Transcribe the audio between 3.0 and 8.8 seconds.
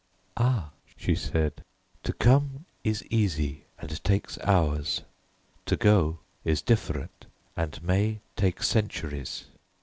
easy and takes hours; to go is different and may take